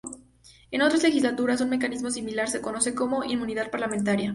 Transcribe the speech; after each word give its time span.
En 0.71 0.81
otras 0.81 1.03
legislaturas, 1.03 1.61
un 1.61 1.69
mecanismo 1.69 2.09
similar 2.09 2.49
se 2.49 2.59
conoce 2.59 2.95
como 2.95 3.23
inmunidad 3.23 3.69
parlamentaria. 3.69 4.29